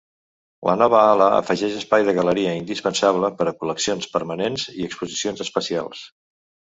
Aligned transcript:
La 0.67 0.73
nova 0.81 0.99
ala 1.09 1.25
afegeix 1.39 1.75
espai 1.81 2.05
de 2.07 2.15
galeria 2.19 2.53
indispensable 2.61 3.29
per 3.41 3.47
a 3.51 3.53
col·leccions 3.59 4.07
permanents 4.15 4.65
i 4.77 4.87
exposicions 4.89 5.45
especials. 5.47 6.03